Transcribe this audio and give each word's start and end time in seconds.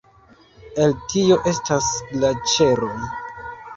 El 0.85 0.95
tio 1.11 1.37
estas 1.51 1.91
glaĉeroj. 2.15 2.99